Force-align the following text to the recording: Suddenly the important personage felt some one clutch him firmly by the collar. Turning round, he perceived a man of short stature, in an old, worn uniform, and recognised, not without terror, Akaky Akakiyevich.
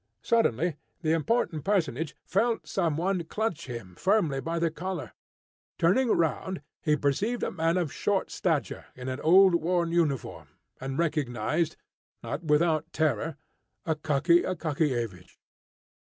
Suddenly 0.23 0.77
the 1.03 1.11
important 1.11 1.63
personage 1.63 2.15
felt 2.25 2.67
some 2.67 2.97
one 2.97 3.23
clutch 3.25 3.67
him 3.67 3.93
firmly 3.93 4.39
by 4.41 4.57
the 4.57 4.71
collar. 4.71 5.13
Turning 5.77 6.09
round, 6.09 6.63
he 6.81 6.95
perceived 6.95 7.43
a 7.43 7.51
man 7.51 7.77
of 7.77 7.93
short 7.93 8.31
stature, 8.31 8.87
in 8.95 9.09
an 9.09 9.19
old, 9.19 9.53
worn 9.53 9.91
uniform, 9.91 10.47
and 10.79 10.97
recognised, 10.97 11.75
not 12.23 12.43
without 12.43 12.91
terror, 12.91 13.37
Akaky 13.85 14.43
Akakiyevich. 14.43 15.37